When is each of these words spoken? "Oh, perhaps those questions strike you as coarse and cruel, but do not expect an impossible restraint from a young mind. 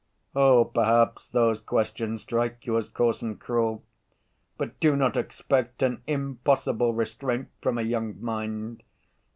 "Oh, 0.35 0.65
perhaps 0.65 1.27
those 1.27 1.61
questions 1.61 2.23
strike 2.23 2.65
you 2.65 2.75
as 2.75 2.89
coarse 2.89 3.21
and 3.21 3.39
cruel, 3.39 3.83
but 4.57 4.79
do 4.79 4.95
not 4.95 5.15
expect 5.15 5.83
an 5.83 6.01
impossible 6.07 6.91
restraint 6.95 7.49
from 7.61 7.77
a 7.77 7.83
young 7.83 8.19
mind. 8.19 8.81